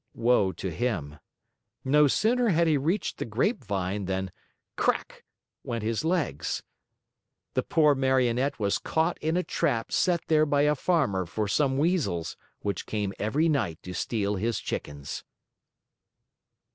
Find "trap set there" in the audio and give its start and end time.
9.43-10.47